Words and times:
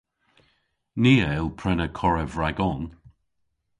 Ni 1.01 1.13
a 1.27 1.29
yll 1.39 1.51
prena 1.59 1.87
korev 1.99 2.31
ragon. 2.41 2.81